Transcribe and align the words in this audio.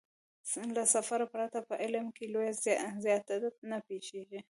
له 0.75 0.83
سفر 0.95 1.21
پرته 1.33 1.59
په 1.67 1.73
علم 1.83 2.05
کې 2.15 2.25
لويه 2.33 2.53
زيادت 3.05 3.53
نه 3.69 3.77
پېښېږي. 3.87 4.39